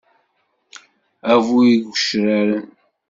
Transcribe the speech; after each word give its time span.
A 1.31 1.33
bu 1.45 1.57
yigecraren. 1.67 2.63